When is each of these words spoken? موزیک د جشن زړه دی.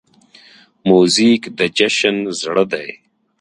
موزیک 0.87 1.41
د 1.57 1.59
جشن 1.77 2.15
زړه 2.41 2.63
دی. 2.73 2.89